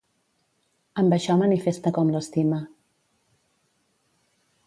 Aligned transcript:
Amb 1.01 1.15
això 1.17 1.35
manifesta 1.41 1.93
com 1.99 2.09
l'estima. 2.15 2.59